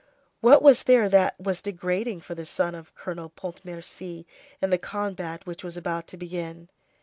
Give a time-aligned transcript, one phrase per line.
[0.39, 4.25] What was there that was degrading for the son of Colonel Pontmercy
[4.59, 6.69] in the combat which was about to begin?